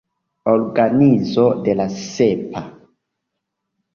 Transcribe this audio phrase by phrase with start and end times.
[0.53, 2.63] Organizo de la Sepa.